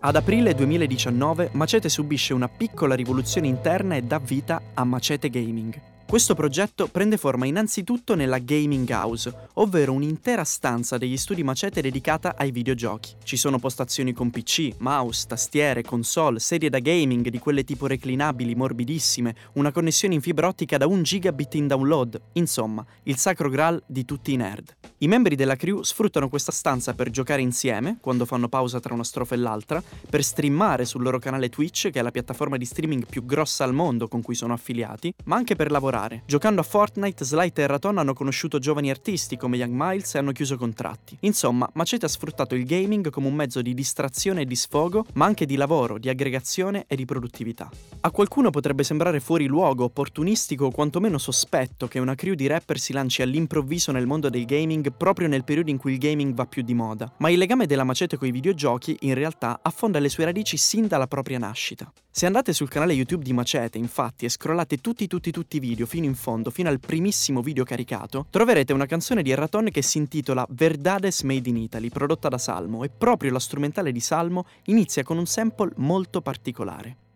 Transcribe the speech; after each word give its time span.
Ad 0.00 0.14
aprile 0.14 0.54
2019 0.54 1.50
Macete 1.54 1.88
subisce 1.88 2.32
una 2.32 2.48
piccola 2.48 2.94
rivoluzione 2.94 3.48
interna 3.48 3.96
e 3.96 4.02
dà 4.02 4.20
vita 4.20 4.62
a 4.74 4.84
Macete 4.84 5.28
Gaming. 5.28 5.97
Questo 6.08 6.34
progetto 6.34 6.86
prende 6.86 7.18
forma 7.18 7.44
innanzitutto 7.44 8.14
nella 8.14 8.38
Gaming 8.38 8.88
House, 8.88 9.30
ovvero 9.56 9.92
un'intera 9.92 10.42
stanza 10.42 10.96
degli 10.96 11.18
studi 11.18 11.42
Macete 11.42 11.82
dedicata 11.82 12.34
ai 12.34 12.50
videogiochi. 12.50 13.16
Ci 13.22 13.36
sono 13.36 13.58
postazioni 13.58 14.14
con 14.14 14.30
PC, 14.30 14.76
mouse, 14.78 15.26
tastiere, 15.28 15.82
console, 15.82 16.38
sedie 16.38 16.70
da 16.70 16.78
gaming 16.78 17.28
di 17.28 17.38
quelle 17.38 17.62
tipo 17.62 17.86
reclinabili, 17.86 18.54
morbidissime, 18.54 19.36
una 19.56 19.70
connessione 19.70 20.14
in 20.14 20.22
fibra 20.22 20.48
ottica 20.48 20.78
da 20.78 20.86
1 20.86 21.02
gigabit 21.02 21.54
in 21.56 21.66
download, 21.66 22.18
insomma, 22.32 22.82
il 23.02 23.18
sacro 23.18 23.50
graal 23.50 23.82
di 23.86 24.06
tutti 24.06 24.32
i 24.32 24.36
nerd. 24.36 24.76
I 25.00 25.08
membri 25.08 25.36
della 25.36 25.56
crew 25.56 25.82
sfruttano 25.82 26.30
questa 26.30 26.52
stanza 26.52 26.94
per 26.94 27.10
giocare 27.10 27.42
insieme, 27.42 27.98
quando 28.00 28.24
fanno 28.24 28.48
pausa 28.48 28.80
tra 28.80 28.94
una 28.94 29.04
strofa 29.04 29.34
e 29.34 29.38
l'altra, 29.38 29.82
per 30.08 30.24
streamare 30.24 30.86
sul 30.86 31.02
loro 31.02 31.18
canale 31.18 31.50
Twitch, 31.50 31.90
che 31.90 31.98
è 31.98 32.02
la 32.02 32.10
piattaforma 32.10 32.56
di 32.56 32.64
streaming 32.64 33.04
più 33.06 33.26
grossa 33.26 33.64
al 33.64 33.74
mondo 33.74 34.08
con 34.08 34.22
cui 34.22 34.34
sono 34.34 34.54
affiliati, 34.54 35.12
ma 35.26 35.36
anche 35.36 35.54
per 35.54 35.70
lavorare. 35.70 35.96
Giocando 36.26 36.60
a 36.60 36.64
Fortnite, 36.64 37.24
Slight 37.24 37.58
e 37.58 37.66
Raton 37.66 37.98
hanno 37.98 38.14
conosciuto 38.14 38.58
giovani 38.58 38.88
artisti 38.88 39.36
come 39.36 39.56
Young 39.56 39.74
Miles 39.74 40.14
e 40.14 40.18
hanno 40.18 40.32
chiuso 40.32 40.56
contratti. 40.56 41.16
Insomma, 41.20 41.68
Macete 41.72 42.06
ha 42.06 42.08
sfruttato 42.08 42.54
il 42.54 42.64
gaming 42.64 43.10
come 43.10 43.26
un 43.26 43.34
mezzo 43.34 43.60
di 43.62 43.74
distrazione 43.74 44.42
e 44.42 44.44
di 44.44 44.54
sfogo, 44.54 45.04
ma 45.14 45.26
anche 45.26 45.44
di 45.44 45.56
lavoro, 45.56 45.98
di 45.98 46.08
aggregazione 46.08 46.84
e 46.86 46.94
di 46.94 47.04
produttività. 47.04 47.68
A 48.00 48.10
qualcuno 48.10 48.50
potrebbe 48.50 48.84
sembrare 48.84 49.18
fuori 49.18 49.46
luogo, 49.46 49.84
opportunistico 49.84 50.66
o 50.66 50.70
quantomeno 50.70 51.18
sospetto 51.18 51.88
che 51.88 51.98
una 51.98 52.14
crew 52.14 52.34
di 52.34 52.46
rapper 52.46 52.78
si 52.78 52.92
lanci 52.92 53.22
all'improvviso 53.22 53.90
nel 53.90 54.06
mondo 54.06 54.28
del 54.28 54.44
gaming 54.44 54.92
proprio 54.92 55.26
nel 55.26 55.42
periodo 55.42 55.70
in 55.70 55.78
cui 55.78 55.92
il 55.92 55.98
gaming 55.98 56.32
va 56.32 56.46
più 56.46 56.62
di 56.62 56.74
moda, 56.74 57.12
ma 57.16 57.28
il 57.30 57.38
legame 57.38 57.66
della 57.66 57.84
Macete 57.84 58.16
con 58.16 58.28
i 58.28 58.32
videogiochi 58.32 58.96
in 59.00 59.14
realtà 59.14 59.58
affonda 59.62 59.98
le 59.98 60.08
sue 60.08 60.24
radici 60.24 60.56
sin 60.56 60.86
dalla 60.86 61.08
propria 61.08 61.38
nascita. 61.38 61.90
Se 62.10 62.26
andate 62.26 62.52
sul 62.52 62.68
canale 62.68 62.94
YouTube 62.94 63.22
di 63.22 63.32
Macete, 63.32 63.78
infatti, 63.78 64.24
e 64.24 64.28
scrollate 64.28 64.78
tutti 64.78 65.06
tutti 65.06 65.30
tutti 65.30 65.56
i 65.56 65.60
video 65.60 65.86
fino 65.88 66.04
in 66.04 66.14
fondo, 66.14 66.50
fino 66.50 66.68
al 66.68 66.78
primissimo 66.78 67.40
video 67.40 67.64
caricato, 67.64 68.26
troverete 68.28 68.74
una 68.74 68.84
canzone 68.84 69.22
di 69.22 69.30
Erraton 69.30 69.70
che 69.70 69.80
si 69.80 69.96
intitola 69.96 70.46
Verdades 70.50 71.22
Made 71.22 71.48
in 71.48 71.56
Italy, 71.56 71.88
prodotta 71.88 72.28
da 72.28 72.38
Salmo, 72.38 72.84
e 72.84 72.90
proprio 72.90 73.32
la 73.32 73.40
strumentale 73.40 73.90
di 73.90 74.00
Salmo 74.00 74.44
inizia 74.64 75.02
con 75.02 75.16
un 75.16 75.26
sample 75.26 75.72
molto 75.76 76.20
particolare. 76.20 77.07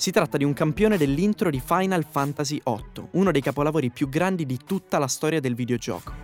Si 0.00 0.12
tratta 0.12 0.38
di 0.38 0.44
un 0.44 0.54
campione 0.54 0.96
dell'intro 0.96 1.50
di 1.50 1.60
Final 1.62 2.06
Fantasy 2.08 2.58
VIII, 2.64 3.08
uno 3.10 3.30
dei 3.30 3.42
capolavori 3.42 3.90
più 3.90 4.08
grandi 4.08 4.46
di 4.46 4.58
tutta 4.64 4.98
la 4.98 5.06
storia 5.06 5.40
del 5.40 5.54
videogioco. 5.54 6.14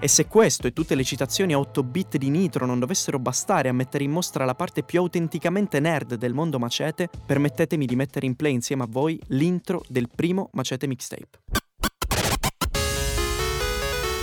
E 0.00 0.08
se 0.08 0.26
questo 0.26 0.66
e 0.66 0.72
tutte 0.72 0.94
le 0.94 1.04
citazioni 1.04 1.52
a 1.52 1.58
8 1.58 1.82
bit 1.82 2.16
di 2.16 2.30
Nitro 2.30 2.64
non 2.64 2.78
dovessero 2.78 3.18
bastare 3.18 3.68
a 3.68 3.74
mettere 3.74 4.04
in 4.04 4.12
mostra 4.12 4.46
la 4.46 4.54
parte 4.54 4.82
più 4.82 5.00
autenticamente 5.00 5.78
nerd 5.78 6.14
del 6.14 6.32
mondo 6.32 6.58
Macete, 6.58 7.10
permettetemi 7.26 7.84
di 7.84 7.96
mettere 7.96 8.24
in 8.24 8.34
play 8.34 8.54
insieme 8.54 8.84
a 8.84 8.88
voi 8.88 9.20
l'intro 9.26 9.82
del 9.88 10.08
primo 10.08 10.48
Macete 10.54 10.86
mixtape. 10.86 11.38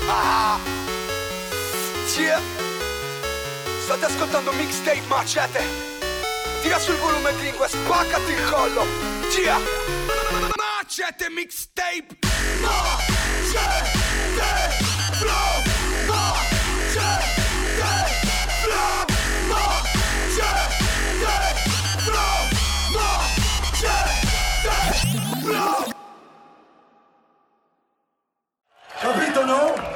Ah! 0.07 0.57
Yeah. 2.17 2.41
State 3.81 4.05
ascoltando 4.05 4.51
Mixtape 4.53 5.05
Macete 5.07 5.94
tira 6.65 6.79
sul 6.79 6.95
volume 6.95 7.31
lingua, 7.33 7.67
spaccati 7.67 8.31
il 8.31 8.43
collo, 8.49 8.85
tia! 9.29 9.59
Macete 10.55 11.29
mixtape! 11.29 12.17
Macete 12.59 13.91
flow! 15.11 15.61
Macete 16.07 17.27
flow! 18.63 19.05
Macete 19.47 20.65
flow! 22.03 22.49
Macete 23.69 24.13
flow! 25.43 25.93
Capito 28.99 29.45
no? 29.45 29.94